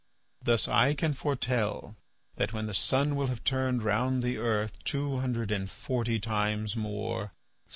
[0.41, 1.95] Thus I can foretell
[2.37, 6.75] that when the sun will have turned round the earth two hundred and forty times
[6.75, 7.33] more.